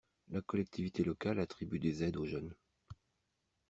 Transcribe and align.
La 0.31 0.41
collectivité 0.41 1.03
locale 1.03 1.39
attribue 1.39 1.77
des 1.77 2.01
aides 2.03 2.17
aux 2.17 2.25
jeunes. 2.25 2.55